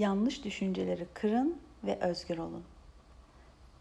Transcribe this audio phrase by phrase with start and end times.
[0.00, 2.62] Yanlış düşünceleri kırın ve özgür olun.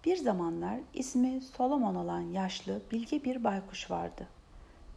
[0.06, 4.28] Bir zamanlar ismi Solomon olan yaşlı, bilge bir baykuş vardı.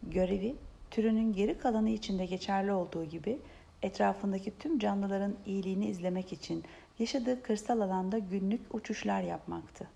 [0.03, 0.55] Görevi
[0.91, 3.39] türünün geri kalanı içinde geçerli olduğu gibi
[3.81, 6.63] etrafındaki tüm canlıların iyiliğini izlemek için
[6.99, 9.87] yaşadığı kırsal alanda günlük uçuşlar yapmaktı.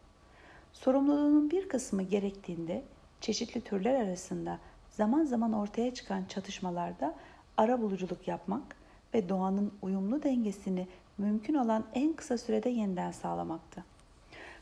[0.73, 2.83] Sorumluluğunun bir kısmı gerektiğinde
[3.21, 4.59] çeşitli türler arasında
[4.89, 7.15] zaman zaman ortaya çıkan çatışmalarda
[7.57, 8.75] ara buluculuk yapmak
[9.13, 10.87] ve doğanın uyumlu dengesini
[11.17, 13.83] mümkün olan en kısa sürede yeniden sağlamaktı.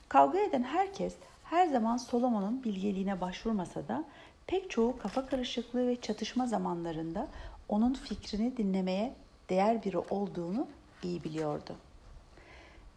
[0.09, 4.03] Kavga eden herkes her zaman Solomon'un bilgeliğine başvurmasa da
[4.47, 7.27] pek çoğu kafa karışıklığı ve çatışma zamanlarında
[7.69, 9.13] onun fikrini dinlemeye
[9.49, 10.67] değer biri olduğunu
[11.03, 11.75] iyi biliyordu.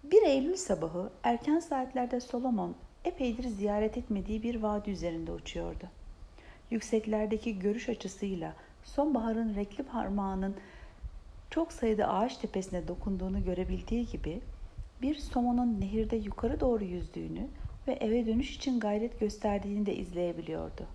[0.04, 5.88] 1 Eylül sabahı erken saatlerde Solomon epeydir ziyaret etmediği bir vadi üzerinde uçuyordu.
[6.70, 8.52] Yükseklerdeki görüş açısıyla
[8.84, 10.56] sonbaharın renkli parmağının
[11.50, 14.40] çok sayıda ağaç tepesine dokunduğunu görebildiği gibi
[15.02, 17.46] bir somonun nehirde yukarı doğru yüzdüğünü
[17.88, 20.86] ve eve dönüş için gayret gösterdiğini de izleyebiliyordu.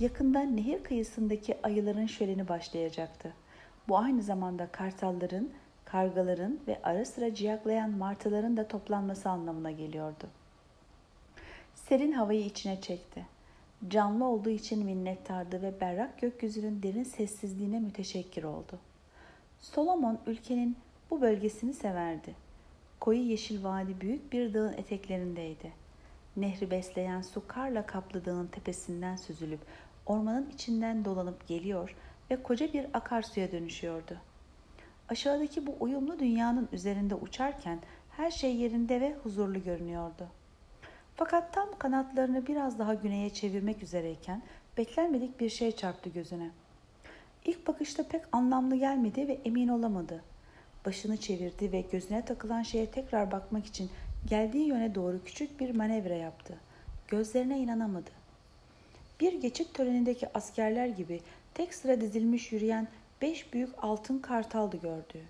[0.00, 3.32] Yakında nehir kıyısındaki ayıların şöleni başlayacaktı.
[3.88, 5.50] Bu aynı zamanda kartalların,
[5.84, 10.26] kargaların ve ara sıra ciyaklayan martıların da toplanması anlamına geliyordu.
[11.74, 13.26] Serin havayı içine çekti.
[13.88, 18.78] Canlı olduğu için minnettardı ve berrak gökyüzünün derin sessizliğine müteşekkir oldu.
[19.60, 20.76] Solomon ülkenin
[21.10, 22.34] bu bölgesini severdi.
[23.00, 25.72] Koyu yeşil vadi büyük bir dağın eteklerindeydi.
[26.36, 29.60] Nehri besleyen su karla kaplı dağın tepesinden süzülüp
[30.06, 31.96] ormanın içinden dolanıp geliyor
[32.30, 34.16] ve koca bir akarsuya dönüşüyordu.
[35.08, 37.78] Aşağıdaki bu uyumlu dünyanın üzerinde uçarken
[38.16, 40.28] her şey yerinde ve huzurlu görünüyordu.
[41.14, 44.42] Fakat tam kanatlarını biraz daha güneye çevirmek üzereyken
[44.78, 46.50] beklenmedik bir şey çarptı gözüne.
[47.46, 50.22] İlk bakışta pek anlamlı gelmedi ve emin olamadı.
[50.86, 53.90] Başını çevirdi ve gözüne takılan şeye tekrar bakmak için
[54.28, 56.54] geldiği yöne doğru küçük bir manevra yaptı.
[57.08, 58.10] Gözlerine inanamadı.
[59.20, 61.20] Bir geçit törenindeki askerler gibi
[61.54, 62.88] tek sıra dizilmiş yürüyen
[63.22, 65.24] beş büyük altın kartaldı gördüğü.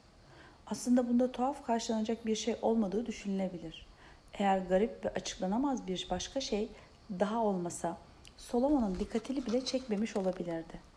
[0.67, 3.87] Aslında bunda tuhaf karşılanacak bir şey olmadığı düşünülebilir.
[4.35, 6.69] Eğer garip ve açıklanamaz bir başka şey
[7.11, 7.97] daha olmasa
[8.37, 10.96] Solomon'un dikkatini bile çekmemiş olabilirdi.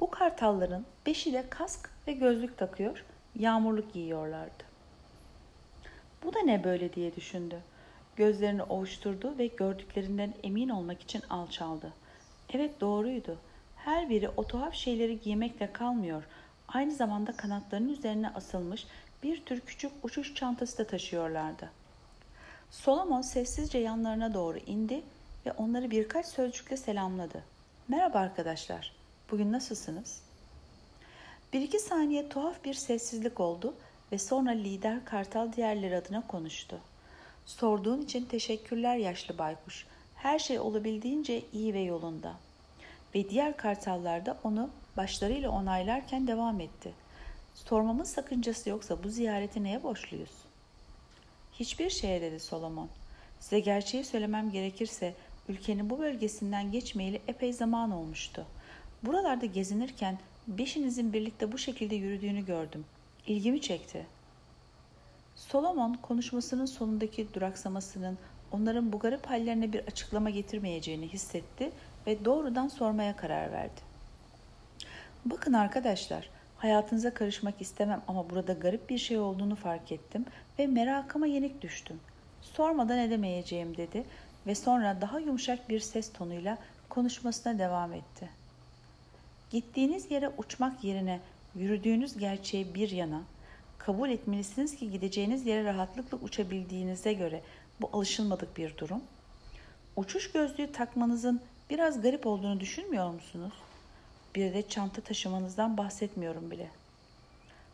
[0.00, 3.04] Bu kartalların beşi de kask ve gözlük takıyor,
[3.38, 4.64] yağmurluk giyiyorlardı.
[6.24, 7.60] Bu da ne böyle diye düşündü.
[8.16, 11.92] Gözlerini ovuşturdu ve gördüklerinden emin olmak için alçaldı.
[12.50, 13.38] Evet doğruydu.
[13.76, 16.22] Her biri o tuhaf şeyleri giymekle kalmıyor.
[16.68, 18.86] Aynı zamanda kanatlarının üzerine asılmış
[19.22, 21.70] bir tür küçük uçuş çantası da taşıyorlardı.
[22.70, 25.02] Solomon sessizce yanlarına doğru indi
[25.46, 27.42] ve onları birkaç sözcükle selamladı.
[27.88, 28.95] Merhaba arkadaşlar,
[29.30, 30.20] bugün nasılsınız?
[31.52, 33.74] Bir iki saniye tuhaf bir sessizlik oldu
[34.12, 36.80] ve sonra lider Kartal diğerleri adına konuştu.
[37.46, 39.86] Sorduğun için teşekkürler yaşlı baykuş.
[40.16, 42.36] Her şey olabildiğince iyi ve yolunda.
[43.14, 46.92] Ve diğer kartallar da onu başlarıyla onaylarken devam etti.
[47.54, 50.32] Sormamın sakıncası yoksa bu ziyareti neye borçluyuz?
[51.52, 52.88] Hiçbir şeye dedi Solomon.
[53.40, 55.14] Size gerçeği söylemem gerekirse
[55.48, 58.46] ülkenin bu bölgesinden geçmeyeli epey zaman olmuştu.
[59.06, 62.84] Buralarda gezinirken beşinizin birlikte bu şekilde yürüdüğünü gördüm.
[63.26, 64.06] İlgimi çekti.
[65.34, 68.18] Solomon konuşmasının sonundaki duraksamasının
[68.52, 71.70] onların bu garip hallerine bir açıklama getirmeyeceğini hissetti
[72.06, 73.80] ve doğrudan sormaya karar verdi.
[75.24, 80.24] Bakın arkadaşlar, hayatınıza karışmak istemem ama burada garip bir şey olduğunu fark ettim
[80.58, 82.00] ve merakıma yenik düştüm.
[82.42, 84.04] Sormadan edemeyeceğim dedi
[84.46, 88.45] ve sonra daha yumuşak bir ses tonuyla konuşmasına devam etti.
[89.50, 91.20] Gittiğiniz yere uçmak yerine
[91.54, 93.22] yürüdüğünüz gerçeği bir yana,
[93.78, 97.42] kabul etmelisiniz ki gideceğiniz yere rahatlıkla uçabildiğinize göre
[97.80, 99.02] bu alışılmadık bir durum.
[99.96, 101.40] Uçuş gözlüğü takmanızın
[101.70, 103.52] biraz garip olduğunu düşünmüyor musunuz?
[104.34, 106.70] Bir de çanta taşımanızdan bahsetmiyorum bile.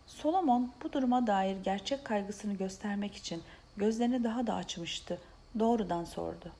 [0.06, 3.42] Solomon bu duruma dair gerçek kaygısını göstermek için
[3.76, 5.18] gözlerini daha da açmıştı.
[5.58, 6.52] Doğrudan sordu.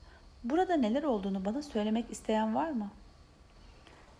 [0.43, 2.89] Burada neler olduğunu bana söylemek isteyen var mı?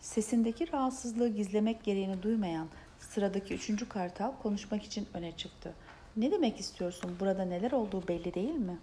[0.04, 2.68] Sesindeki rahatsızlığı gizlemek gereğini duymayan
[3.00, 5.74] sıradaki üçüncü kartal konuşmak için öne çıktı.
[6.18, 7.16] Ne demek istiyorsun?
[7.20, 8.78] Burada neler olduğu belli değil mi?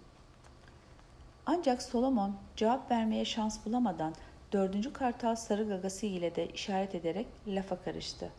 [1.45, 4.13] Ancak Solomon cevap vermeye şans bulamadan
[4.51, 8.31] dördüncü kartal sarı gagası ile de işaret ederek lafa karıştı.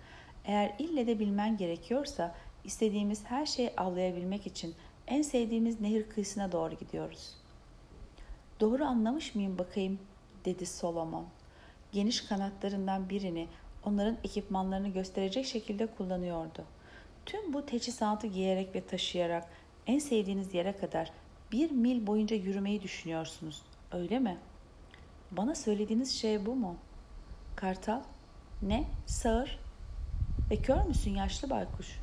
[0.44, 2.34] Eğer ille de bilmen gerekiyorsa
[2.64, 4.74] istediğimiz her şeyi avlayabilmek için
[5.06, 7.34] en sevdiğimiz nehir kıyısına doğru gidiyoruz.
[8.60, 9.98] Doğru anlamış mıyım bakayım
[10.44, 11.26] dedi Solomon.
[11.92, 13.48] Geniş kanatlarından birini
[13.84, 16.64] onların ekipmanlarını gösterecek şekilde kullanıyordu.
[17.26, 19.48] Tüm bu teçhizatı giyerek ve taşıyarak
[19.86, 21.10] en sevdiğiniz yere kadar
[21.52, 23.62] bir mil boyunca yürümeyi düşünüyorsunuz.
[23.92, 24.38] Öyle mi?
[25.30, 26.76] Bana söylediğiniz şey bu mu?
[27.56, 28.00] Kartal,
[28.62, 28.84] ne?
[29.06, 29.58] Sağır?
[30.50, 31.98] Ve kör müsün yaşlı baykuş?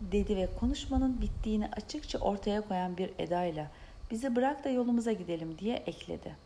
[0.00, 3.70] Dedi ve konuşmanın bittiğini açıkça ortaya koyan bir edayla
[4.10, 6.43] bizi bırak da yolumuza gidelim diye ekledi.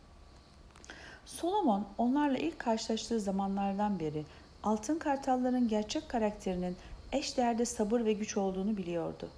[1.29, 4.25] Solomon onlarla ilk karşılaştığı zamanlardan beri
[4.63, 6.77] altın kartalların gerçek karakterinin
[7.11, 9.29] eş değerde sabır ve güç olduğunu biliyordu.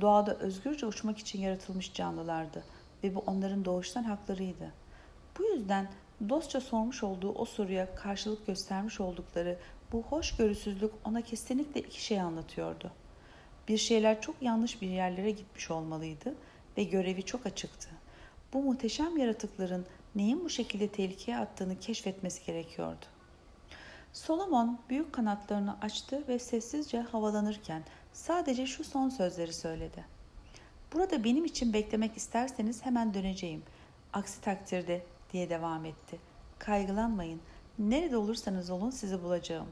[0.00, 2.64] Doğada özgürce uçmak için yaratılmış canlılardı
[3.04, 4.72] ve bu onların doğuştan haklarıydı.
[5.38, 5.88] Bu yüzden
[6.28, 9.58] dostça sormuş olduğu o soruya karşılık göstermiş oldukları
[9.92, 12.90] bu hoşgörüsüzlük ona kesinlikle iki şey anlatıyordu.
[13.68, 16.34] Bir şeyler çok yanlış bir yerlere gitmiş olmalıydı
[16.76, 17.88] ve görevi çok açıktı.
[18.52, 23.06] Bu muhteşem yaratıkların neyin bu şekilde tehlikeye attığını keşfetmesi gerekiyordu.
[24.12, 27.82] Solomon büyük kanatlarını açtı ve sessizce havalanırken
[28.12, 30.04] sadece şu son sözleri söyledi.
[30.92, 33.62] Burada benim için beklemek isterseniz hemen döneceğim.
[34.12, 36.18] Aksi takdirde diye devam etti.
[36.58, 37.40] Kaygılanmayın.
[37.78, 39.68] Nerede olursanız olun sizi bulacağım.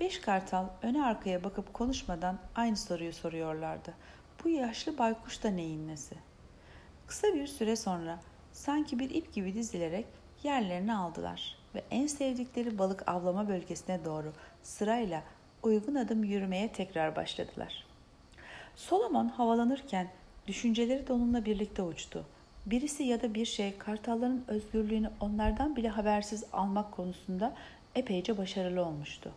[0.00, 3.94] Beş kartal öne arkaya bakıp konuşmadan aynı soruyu soruyorlardı.
[4.44, 6.14] Bu yaşlı baykuş da neyin nesi?
[7.06, 8.20] Kısa bir süre sonra
[8.52, 10.06] sanki bir ip gibi dizilerek
[10.42, 15.22] yerlerini aldılar ve en sevdikleri balık avlama bölgesine doğru sırayla
[15.62, 17.84] uygun adım yürümeye tekrar başladılar.
[18.76, 20.08] Solomon havalanırken
[20.46, 22.24] düşünceleri de onunla birlikte uçtu.
[22.66, 27.54] Birisi ya da bir şey kartalların özgürlüğünü onlardan bile habersiz almak konusunda
[27.94, 29.32] epeyce başarılı olmuştu.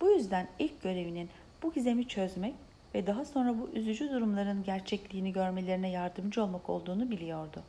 [0.00, 1.30] Bu yüzden ilk görevinin
[1.62, 2.54] bu gizemi çözmek
[2.94, 7.62] ve daha sonra bu üzücü durumların gerçekliğini görmelerine yardımcı olmak olduğunu biliyordu.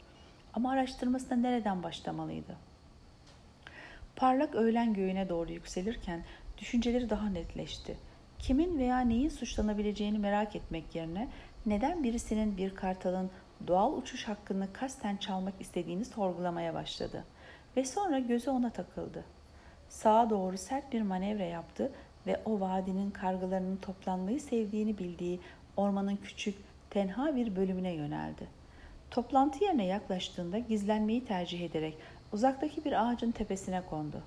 [0.57, 2.56] Ama araştırmasına nereden başlamalıydı?
[4.15, 6.24] Parlak öğlen göğüne doğru yükselirken
[6.57, 7.98] düşünceleri daha netleşti.
[8.39, 11.27] Kimin veya neyin suçlanabileceğini merak etmek yerine
[11.65, 13.30] neden birisinin bir kartalın
[13.68, 17.24] doğal uçuş hakkını kasten çalmak istediğini sorgulamaya başladı.
[17.77, 19.25] Ve sonra gözü ona takıldı.
[19.89, 21.92] Sağa doğru sert bir manevra yaptı
[22.27, 25.39] ve o vadinin kargalarının toplanmayı sevdiğini bildiği
[25.75, 26.56] ormanın küçük,
[26.89, 28.56] tenha bir bölümüne yöneldi.
[29.12, 31.98] Toplantı yerine yaklaştığında gizlenmeyi tercih ederek
[32.33, 34.21] uzaktaki bir ağacın tepesine kondu.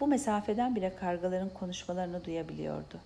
[0.00, 2.98] Bu mesafeden bile kargaların konuşmalarını duyabiliyordu.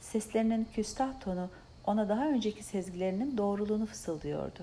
[0.00, 1.48] Seslerinin küstah tonu
[1.86, 4.62] ona daha önceki sezgilerinin doğruluğunu fısıldıyordu.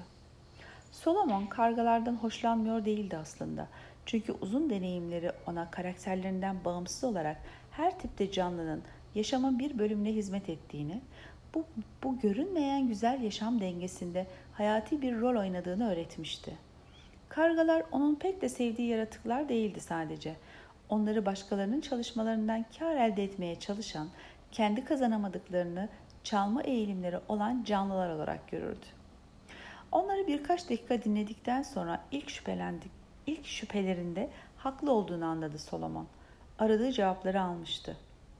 [0.91, 3.67] Solomon kargalardan hoşlanmıyor değildi aslında.
[4.05, 7.37] Çünkü uzun deneyimleri ona karakterlerinden bağımsız olarak
[7.71, 8.81] her tipte canlının
[9.15, 11.01] yaşamın bir bölümüne hizmet ettiğini,
[11.53, 11.65] bu,
[12.03, 16.57] bu görünmeyen güzel yaşam dengesinde hayati bir rol oynadığını öğretmişti.
[17.29, 20.35] Kargalar onun pek de sevdiği yaratıklar değildi sadece.
[20.89, 24.07] Onları başkalarının çalışmalarından kar elde etmeye çalışan,
[24.51, 25.89] kendi kazanamadıklarını
[26.23, 28.85] çalma eğilimleri olan canlılar olarak görürdü.
[29.91, 32.91] Onları birkaç dakika dinledikten sonra ilk şüphelendik.
[33.27, 36.07] İlk şüphelerinde haklı olduğunu anladı Solomon.
[36.59, 37.97] Aradığı cevapları almıştı.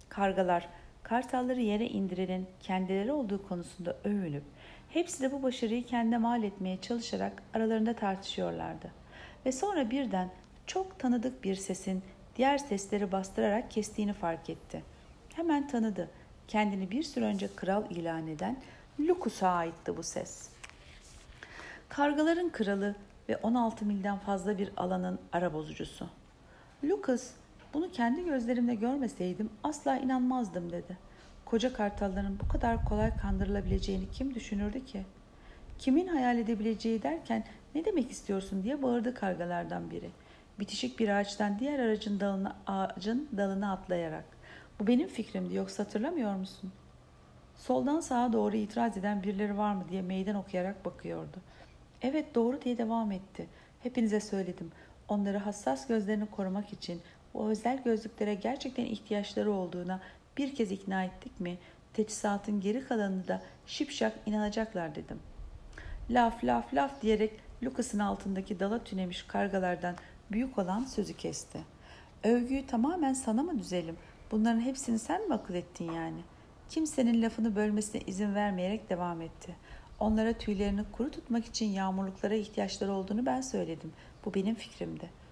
[0.09, 0.69] Kargalar,
[1.13, 4.43] kartalları yere indirenin kendileri olduğu konusunda övünüp,
[4.89, 8.91] hepsi de bu başarıyı kendine mal etmeye çalışarak aralarında tartışıyorlardı.
[9.45, 10.29] Ve sonra birden
[10.67, 12.03] çok tanıdık bir sesin
[12.35, 14.83] diğer sesleri bastırarak kestiğini fark etti.
[15.35, 16.09] Hemen tanıdı.
[16.47, 18.57] Kendini bir süre önce kral ilan eden
[18.99, 20.49] Lukus'a aitti bu ses.
[21.89, 22.95] Kargaların kralı
[23.29, 26.09] ve 16 milden fazla bir alanın ara bozucusu.
[26.83, 27.31] Lucas
[27.73, 30.97] bunu kendi gözlerimle görmeseydim asla inanmazdım dedi.
[31.45, 35.03] Koca kartalların bu kadar kolay kandırılabileceğini kim düşünürdü ki?
[35.79, 37.43] Kimin hayal edebileceği derken
[37.75, 40.09] ne demek istiyorsun diye bağırdı kargalardan biri.
[40.59, 44.25] Bitişik bir ağaçtan diğer aracın dalına, ağacın dalına atlayarak.
[44.79, 46.71] Bu benim fikrimdi yoksa hatırlamıyor musun?
[47.55, 51.37] Soldan sağa doğru itiraz eden birileri var mı diye meydan okuyarak bakıyordu.
[52.01, 53.47] Evet doğru diye devam etti.
[53.83, 54.71] Hepinize söyledim.
[55.07, 57.01] Onları hassas gözlerini korumak için
[57.33, 59.99] bu özel gözlüklere gerçekten ihtiyaçları olduğuna
[60.37, 61.57] bir kez ikna ettik mi
[61.93, 65.19] teçhizatın geri kalanını da şipşak inanacaklar dedim.
[66.09, 67.31] Laf laf laf diyerek
[67.63, 69.95] Lucas'ın altındaki dala tünemiş kargalardan
[70.31, 71.59] büyük olan sözü kesti.
[72.23, 73.97] Övgüyü tamamen sana mı düzelim?
[74.31, 76.21] Bunların hepsini sen mi akıl ettin yani?
[76.69, 79.55] Kimsenin lafını bölmesine izin vermeyerek devam etti.
[79.99, 83.93] Onlara tüylerini kuru tutmak için yağmurluklara ihtiyaçları olduğunu ben söyledim.
[84.25, 85.22] Bu benim fikrimdi.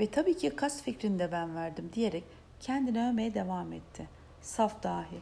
[0.00, 2.24] Ve tabii ki kas fikrini de ben verdim diyerek
[2.60, 4.08] kendini övmeye devam etti.
[4.40, 5.20] Saf dahi.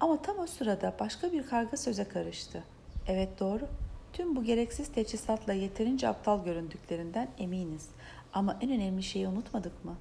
[0.00, 2.64] Ama tam o sırada başka bir karga söze karıştı.
[3.08, 3.68] Evet doğru.
[4.12, 7.88] Tüm bu gereksiz teçhizatla yeterince aptal göründüklerinden eminiz.
[8.32, 9.96] Ama en önemli şeyi unutmadık mı?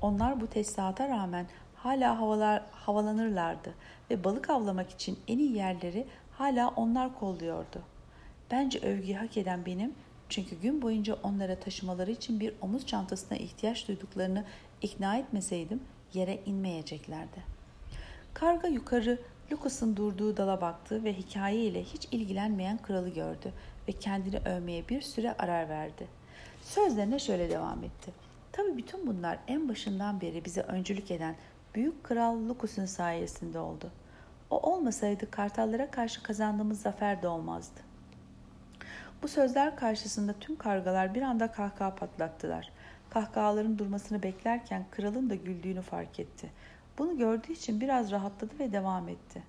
[0.00, 3.74] Onlar bu teçhizata rağmen hala havalar, havalanırlardı
[4.10, 7.82] ve balık avlamak için en iyi yerleri hala onlar kolluyordu.
[8.50, 9.94] Bence övgüyü hak eden benim
[10.28, 14.44] çünkü gün boyunca onlara taşımaları için bir omuz çantasına ihtiyaç duyduklarını
[14.82, 15.80] ikna etmeseydim
[16.14, 17.42] yere inmeyeceklerdi.
[18.34, 19.18] Karga yukarı
[19.52, 23.52] Lucas'ın durduğu dala baktı ve hikayeyle hiç ilgilenmeyen kralı gördü
[23.88, 26.06] ve kendini övmeye bir süre arar verdi.
[26.62, 28.12] Sözlerine şöyle devam etti.
[28.52, 31.36] Tabii bütün bunlar en başından beri bize öncülük eden
[31.74, 33.90] büyük kral Lucas'ın sayesinde oldu.
[34.50, 37.87] O olmasaydı kartallara karşı kazandığımız zafer de olmazdı.
[39.22, 42.72] Bu sözler karşısında tüm kargalar bir anda kahkaha patlattılar.
[43.10, 46.50] Kahkahaların durmasını beklerken kralın da güldüğünü fark etti.
[46.98, 49.42] Bunu gördüğü için biraz rahatladı ve devam etti.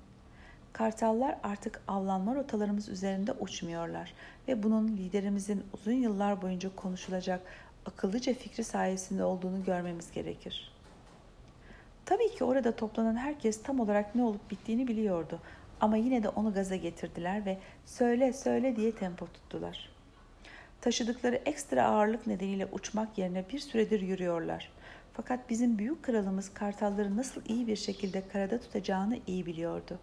[0.74, 4.14] Kartallar artık avlanma rotalarımız üzerinde uçmuyorlar
[4.48, 7.42] ve bunun liderimizin uzun yıllar boyunca konuşulacak
[7.86, 10.72] akıllıca fikri sayesinde olduğunu görmemiz gerekir.
[12.06, 15.40] Tabii ki orada toplanan herkes tam olarak ne olup bittiğini biliyordu
[15.82, 19.90] ama yine de onu gaza getirdiler ve söyle söyle diye tempo tuttular.
[20.82, 24.72] Taşıdıkları ekstra ağırlık nedeniyle uçmak yerine bir süredir yürüyorlar.
[25.14, 30.00] Fakat bizim büyük kralımız kartalları nasıl iyi bir şekilde karada tutacağını iyi biliyordu.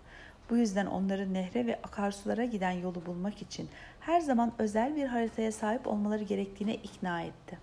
[0.50, 3.68] Bu yüzden onları nehre ve akarsulara giden yolu bulmak için
[4.00, 7.58] her zaman özel bir haritaya sahip olmaları gerektiğine ikna etti.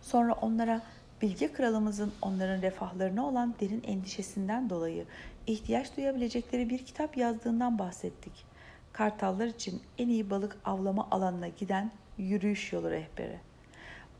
[0.00, 0.82] Sonra onlara
[1.22, 5.04] bilge kralımızın onların refahlarına olan derin endişesinden dolayı
[5.46, 8.32] ihtiyaç duyabilecekleri bir kitap yazdığından bahsettik.
[8.92, 13.38] Kartallar için en iyi balık avlama alanına giden yürüyüş yolu rehberi.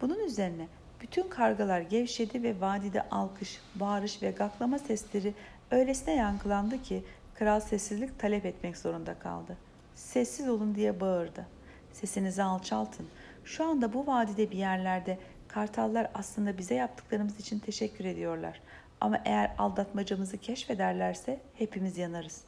[0.00, 0.66] Bunun üzerine
[1.00, 5.34] bütün kargalar gevşedi ve vadide alkış, bağırış ve gaklama sesleri
[5.70, 9.56] öylesine yankılandı ki kral sessizlik talep etmek zorunda kaldı.
[9.94, 11.46] Sessiz olun diye bağırdı.
[11.92, 13.06] Sesinizi alçaltın.
[13.44, 18.60] Şu anda bu vadide bir yerlerde kartallar aslında bize yaptıklarımız için teşekkür ediyorlar.
[19.02, 22.44] Ama eğer aldatmacamızı keşfederlerse hepimiz yanarız.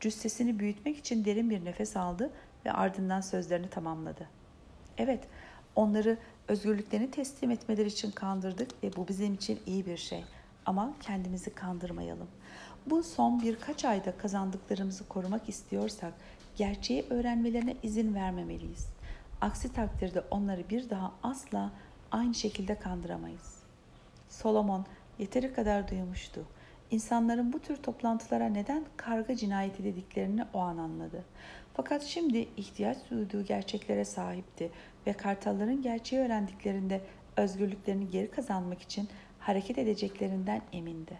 [0.00, 2.30] Cüssesini büyütmek için derin bir nefes aldı
[2.66, 4.28] ve ardından sözlerini tamamladı.
[4.98, 5.24] Evet,
[5.76, 6.18] onları
[6.48, 10.24] özgürlüklerini teslim etmeleri için kandırdık ve bu bizim için iyi bir şey.
[10.66, 12.28] Ama kendimizi kandırmayalım.
[12.86, 16.12] Bu son birkaç ayda kazandıklarımızı korumak istiyorsak
[16.56, 18.86] gerçeği öğrenmelerine izin vermemeliyiz.
[19.40, 21.70] Aksi takdirde onları bir daha asla
[22.10, 23.54] aynı şekilde kandıramayız.
[24.28, 24.86] Solomon
[25.18, 26.44] yeteri kadar duymuştu.
[26.90, 31.24] İnsanların bu tür toplantılara neden karga cinayeti dediklerini o an anladı.
[31.74, 34.70] Fakat şimdi ihtiyaç duyduğu gerçeklere sahipti
[35.06, 37.00] ve kartalların gerçeği öğrendiklerinde
[37.36, 41.18] özgürlüklerini geri kazanmak için hareket edeceklerinden emindi.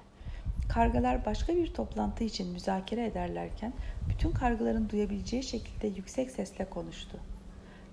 [0.69, 3.73] Kargalar başka bir toplantı için müzakere ederlerken
[4.09, 7.21] bütün kargaların duyabileceği şekilde yüksek sesle konuştu.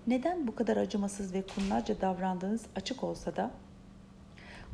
[0.08, 3.52] Neden bu kadar acımasız ve kurnazca davrandığınız açık olsa da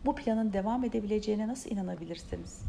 [0.05, 2.61] bu planın devam edebileceğine nasıl inanabilirsiniz?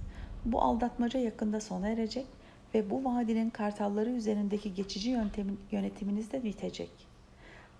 [0.44, 2.26] Bu aldatmaca yakında sona erecek
[2.74, 6.90] ve bu vadinin kartalları üzerindeki geçici yöntemin, yönetiminiz de bitecek.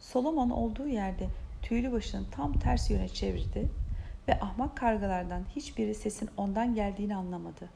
[0.01, 1.29] Solomon olduğu yerde
[1.63, 3.69] tüylü başını tam ters yöne çevirdi
[4.29, 7.69] ve ahmak kargalardan hiçbiri sesin ondan geldiğini anlamadı.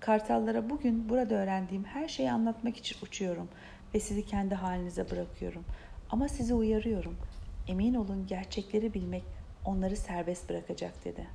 [0.00, 3.48] Kartallara bugün burada öğrendiğim her şeyi anlatmak için uçuyorum
[3.94, 5.64] ve sizi kendi halinize bırakıyorum.
[6.10, 7.16] Ama sizi uyarıyorum.
[7.68, 9.22] Emin olun gerçekleri bilmek
[9.64, 11.28] onları serbest bırakacak dedi.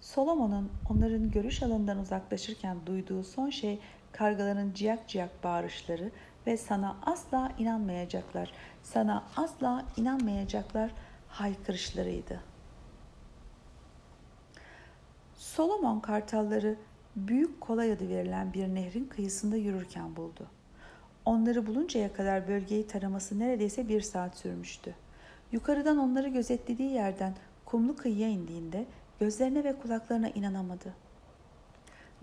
[0.00, 3.80] Solomon'un onların görüş alanından uzaklaşırken duyduğu son şey
[4.12, 6.10] kargaların ciyak ciyak bağırışları
[6.46, 8.52] ve sana asla inanmayacaklar,
[8.82, 10.90] sana asla inanmayacaklar
[11.28, 12.40] haykırışlarıydı.
[15.34, 16.76] Solomon kartalları
[17.16, 20.46] Büyük Kolay adı verilen bir nehrin kıyısında yürürken buldu.
[21.24, 24.94] Onları buluncaya kadar bölgeyi taraması neredeyse bir saat sürmüştü.
[25.56, 27.34] Yukarıdan onları gözetlediği yerden
[27.64, 28.84] kumlu kıyıya indiğinde
[29.20, 30.94] gözlerine ve kulaklarına inanamadı.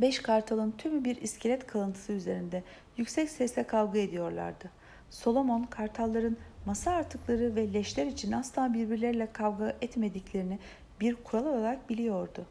[0.01, 2.63] Beş kartalın tümü bir iskelet kalıntısı üzerinde
[2.97, 4.69] yüksek sesle kavga ediyorlardı.
[5.09, 10.59] Solomon kartalların masa artıkları ve leşler için asla birbirleriyle kavga etmediklerini
[11.01, 12.45] bir kural olarak biliyordu.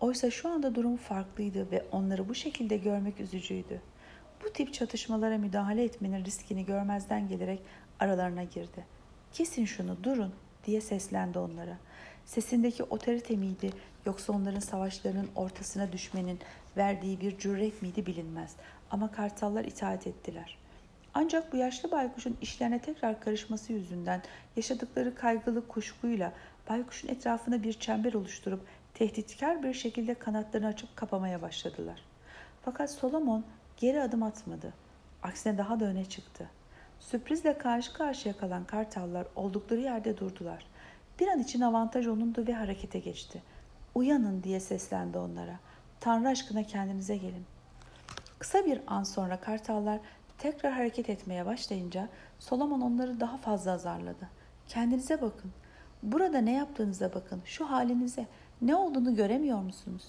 [0.00, 3.80] Oysa şu anda durum farklıydı ve onları bu şekilde görmek üzücüydü.
[4.44, 7.60] Bu tip çatışmalara müdahale etmenin riskini görmezden gelerek
[8.00, 8.95] aralarına girdi.
[9.32, 10.34] Kesin şunu durun
[10.66, 11.78] diye seslendi onlara.
[12.24, 13.70] Sesindeki otorite miydi
[14.06, 16.38] yoksa onların savaşlarının ortasına düşmenin
[16.76, 18.56] verdiği bir cüret miydi bilinmez.
[18.90, 20.58] Ama kartallar itaat ettiler.
[21.14, 24.22] Ancak bu yaşlı baykuşun işlerine tekrar karışması yüzünden
[24.56, 26.32] yaşadıkları kaygılı kuşkuyla
[26.68, 32.02] baykuşun etrafına bir çember oluşturup tehditkar bir şekilde kanatlarını açıp kapamaya başladılar.
[32.62, 33.44] Fakat Solomon
[33.76, 34.72] geri adım atmadı.
[35.22, 36.50] Aksine daha da öne çıktı.
[37.00, 40.66] Sürprizle karşı karşıya kalan kartallar oldukları yerde durdular.
[41.20, 43.42] Bir an için avantaj onundu ve harekete geçti.
[43.94, 45.58] Uyanın diye seslendi onlara.
[46.00, 47.44] Tanrı aşkına kendinize gelin.
[48.38, 50.00] Kısa bir an sonra kartallar
[50.38, 54.28] tekrar hareket etmeye başlayınca Solomon onları daha fazla azarladı.
[54.68, 55.52] Kendinize bakın.
[56.02, 57.42] Burada ne yaptığınıza bakın.
[57.44, 58.26] Şu halinize
[58.62, 60.04] ne olduğunu göremiyor musunuz?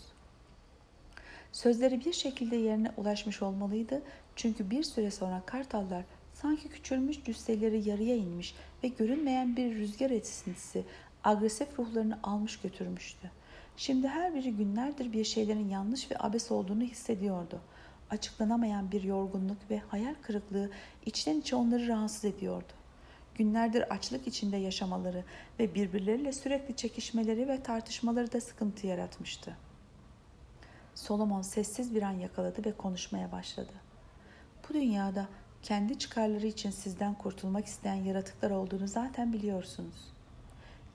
[1.51, 4.01] Sözleri bir şekilde yerine ulaşmış olmalıydı.
[4.35, 6.03] Çünkü bir süre sonra kartallar
[6.41, 10.83] sanki küçülmüş cüsseleri yarıya inmiş ve görünmeyen bir rüzgar esintisi
[11.23, 13.31] agresif ruhlarını almış götürmüştü.
[13.77, 17.61] Şimdi her biri günlerdir bir şeylerin yanlış ve abes olduğunu hissediyordu.
[18.09, 20.69] Açıklanamayan bir yorgunluk ve hayal kırıklığı
[21.05, 22.73] içten içe onları rahatsız ediyordu.
[23.35, 25.23] Günlerdir açlık içinde yaşamaları
[25.59, 29.57] ve birbirleriyle sürekli çekişmeleri ve tartışmaları da sıkıntı yaratmıştı.
[30.95, 33.73] Solomon sessiz bir an yakaladı ve konuşmaya başladı.
[34.69, 35.27] Bu dünyada
[35.63, 40.13] kendi çıkarları için sizden kurtulmak isteyen yaratıklar olduğunu zaten biliyorsunuz.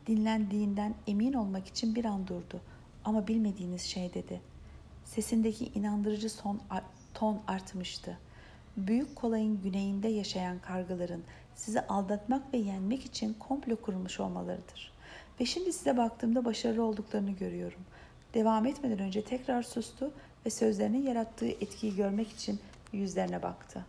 [0.06, 2.60] Dinlendiğinden emin olmak için bir an durdu
[3.04, 4.40] ama bilmediğiniz şey dedi.
[5.04, 6.60] Sesindeki inandırıcı son
[7.14, 8.18] ton artmıştı.
[8.76, 11.22] Büyük kolayın güneyinde yaşayan kargaların
[11.54, 14.92] sizi aldatmak ve yenmek için komplo kurmuş olmalarıdır.
[15.40, 17.80] Ve şimdi size baktığımda başarılı olduklarını görüyorum.
[18.34, 20.12] Devam etmeden önce tekrar sustu
[20.46, 22.60] ve sözlerinin yarattığı etkiyi görmek için
[22.92, 23.84] yüzlerine baktı.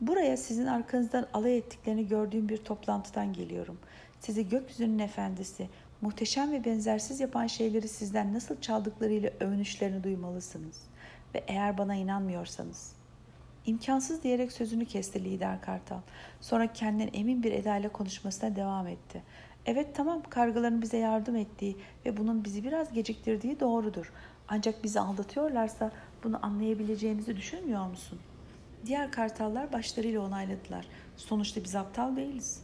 [0.00, 3.78] Buraya sizin arkanızdan alay ettiklerini gördüğüm bir toplantıdan geliyorum.
[4.20, 5.68] Sizi gökyüzünün efendisi,
[6.00, 10.82] muhteşem ve benzersiz yapan şeyleri sizden nasıl çaldıklarıyla övünüşlerini duymalısınız.
[11.34, 12.92] Ve eğer bana inanmıyorsanız.
[13.66, 16.00] İmkansız diyerek sözünü kesti lider kartal.
[16.40, 19.22] Sonra kendinden emin bir edayla konuşmasına devam etti.
[19.66, 21.76] Evet tamam kargaların bize yardım ettiği
[22.06, 24.12] ve bunun bizi biraz geciktirdiği doğrudur.
[24.48, 25.92] Ancak bizi aldatıyorlarsa
[26.24, 28.18] bunu anlayabileceğimizi düşünmüyor musun?
[28.86, 30.86] Diğer kartallar başlarıyla onayladılar.
[31.16, 32.62] Sonuçta biz aptal değiliz.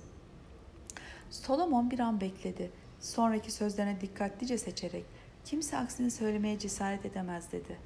[1.30, 2.70] Solomon bir an bekledi.
[3.00, 5.04] Sonraki sözlerine dikkatlice seçerek
[5.44, 7.78] kimse aksini söylemeye cesaret edemez dedi.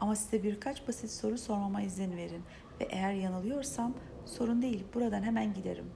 [0.00, 2.42] Ama size birkaç basit soru sormama izin verin
[2.80, 3.94] ve eğer yanılıyorsam
[4.26, 5.90] sorun değil buradan hemen giderim.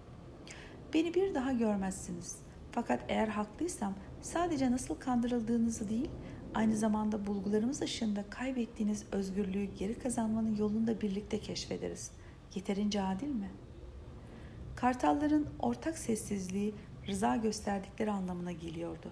[0.94, 2.36] Beni bir daha görmezsiniz.
[2.72, 6.10] Fakat eğer haklıysam sadece nasıl kandırıldığınızı değil,
[6.54, 12.10] aynı zamanda bulgularımız ışığında kaybettiğiniz özgürlüğü geri kazanmanın yolunu da birlikte keşfederiz.
[12.54, 13.50] Yeterince adil mi?
[14.76, 16.74] Kartalların ortak sessizliği
[17.08, 19.10] rıza gösterdikleri anlamına geliyordu.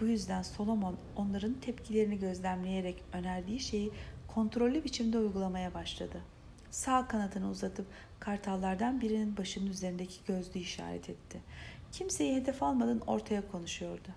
[0.00, 3.90] Bu yüzden Solomon onların tepkilerini gözlemleyerek önerdiği şeyi
[4.28, 6.20] kontrollü biçimde uygulamaya başladı.
[6.70, 7.86] Sağ kanadını uzatıp
[8.20, 11.40] kartallardan birinin başının üzerindeki gözlüğü işaret etti.
[11.92, 14.08] Kimseyi hedef almadan ortaya konuşuyordu.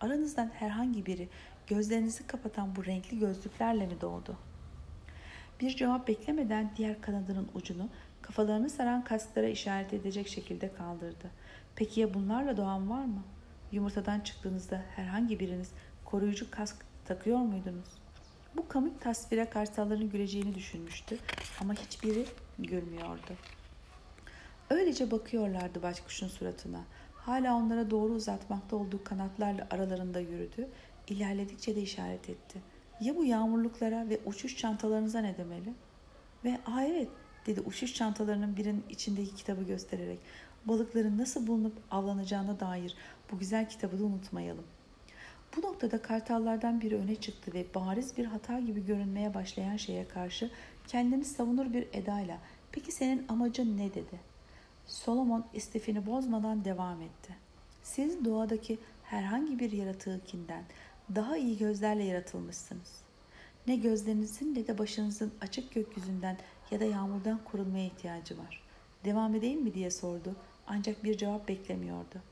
[0.00, 1.28] Aranızdan herhangi biri
[1.66, 4.36] gözlerinizi kapatan bu renkli gözlüklerle mi doğdu?
[5.60, 7.88] Bir cevap beklemeden diğer kanadının ucunu
[8.22, 11.30] kafalarını saran kasklara işaret edecek şekilde kaldırdı.
[11.76, 13.22] Peki ya bunlarla doğan var mı?
[13.72, 15.70] Yumurtadan çıktığınızda herhangi biriniz
[16.04, 17.88] koruyucu kask takıyor muydunuz?
[18.56, 21.18] Bu komik tasvire kartalların güleceğini düşünmüştü
[21.60, 22.26] ama hiçbiri
[22.58, 23.32] gülmüyordu.
[24.70, 26.80] Öylece bakıyorlardı başkuşun suratına.
[27.14, 30.68] Hala onlara doğru uzatmakta olduğu kanatlarla aralarında yürüdü.
[31.08, 32.58] İlerledikçe de işaret etti.
[33.00, 35.72] Ya bu yağmurluklara ve uçuş çantalarınıza ne demeli?
[36.44, 37.08] Ve aa evet
[37.46, 40.18] dedi uçuş çantalarının birinin içindeki kitabı göstererek.
[40.64, 42.94] Balıkların nasıl bulunup avlanacağına dair
[43.32, 44.64] bu güzel kitabı da unutmayalım.
[45.56, 50.50] Bu noktada kartallardan biri öne çıktı ve bariz bir hata gibi görünmeye başlayan şeye karşı
[50.86, 52.38] kendini savunur bir edayla
[52.72, 54.20] "Peki senin amacın ne?" dedi.
[54.86, 57.36] Solomon istifini bozmadan devam etti.
[57.82, 60.64] Siz doğadaki herhangi bir yaratığınkinden
[61.14, 62.92] daha iyi gözlerle yaratılmışsınız.
[63.66, 66.38] Ne gözlerinizin ne de başınızın açık gökyüzünden
[66.70, 68.62] ya da yağmurdan korunmaya ihtiyacı var.
[69.04, 70.36] Devam edeyim mi diye sordu
[70.66, 72.22] ancak bir cevap beklemiyordu.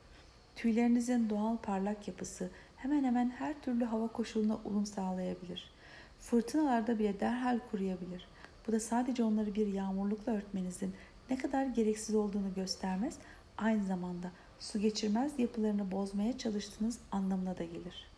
[0.55, 5.71] Tüylerinizin doğal parlak yapısı hemen hemen her türlü hava koşuluna uyum sağlayabilir.
[6.19, 8.27] Fırtınalarda bile derhal kuruyabilir.
[8.67, 10.93] Bu da sadece onları bir yağmurlukla örtmenizin
[11.29, 13.17] ne kadar gereksiz olduğunu göstermez,
[13.57, 18.12] aynı zamanda su geçirmez yapılarını bozmaya çalıştığınız anlamına da gelir.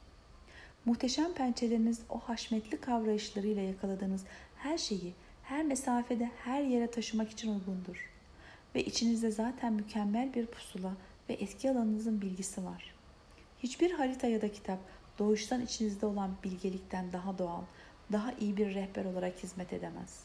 [0.85, 4.23] Muhteşem pençeleriniz o haşmetli kavrayışlarıyla yakaladığınız
[4.57, 8.11] her şeyi her mesafede her yere taşımak için uygundur.
[8.75, 10.93] Ve içinizde zaten mükemmel bir pusula
[11.29, 12.95] ve etki alanınızın bilgisi var.
[13.59, 14.79] Hiçbir harita ya da kitap
[15.19, 17.61] doğuştan içinizde olan bilgelikten daha doğal,
[18.11, 20.23] daha iyi bir rehber olarak hizmet edemez.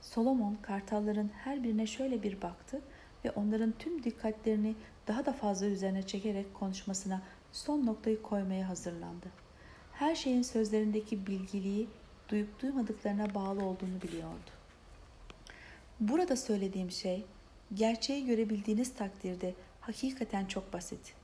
[0.00, 2.80] Solomon kartalların her birine şöyle bir baktı
[3.24, 4.74] ve onların tüm dikkatlerini
[5.06, 9.26] daha da fazla üzerine çekerek konuşmasına son noktayı koymaya hazırlandı.
[9.92, 11.88] Her şeyin sözlerindeki bilgiliği
[12.28, 14.50] duyup duymadıklarına bağlı olduğunu biliyordu.
[16.00, 17.26] Burada söylediğim şey
[17.74, 21.14] gerçeği görebildiğiniz takdirde hakikaten çok basit.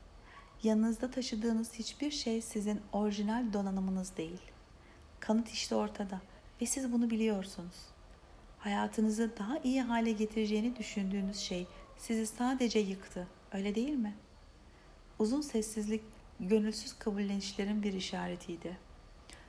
[0.63, 4.41] Yanınızda taşıdığınız hiçbir şey sizin orijinal donanımınız değil.
[5.21, 6.21] Kanıt işte ortada
[6.61, 7.77] ve siz bunu biliyorsunuz.
[8.59, 14.15] Hayatınızı daha iyi hale getireceğini düşündüğünüz şey sizi sadece yıktı, öyle değil mi?
[15.19, 16.03] Uzun sessizlik
[16.41, 18.77] gönülsüz kabullenişlerin bir işaretiydi.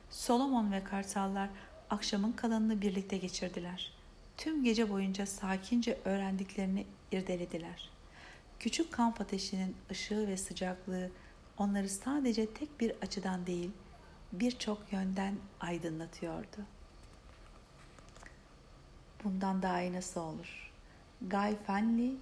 [0.10, 1.50] Solomon ve kartallar
[1.89, 3.93] akşamın kalanını birlikte geçirdiler.
[4.38, 7.89] Tüm gece boyunca sakince öğrendiklerini irdelediler.
[8.60, 11.12] Küçük kamp ateşinin ışığı ve sıcaklığı
[11.58, 13.71] onları sadece tek bir açıdan değil,
[14.32, 16.58] birçok yönden aydınlatıyordu.
[19.24, 20.71] Bundan daha iyi nasıl olur?
[21.21, 22.15] Guy Fenley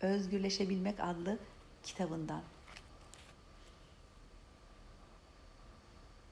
[0.00, 1.38] Özgürleşebilmek adlı
[1.82, 2.42] kitabından.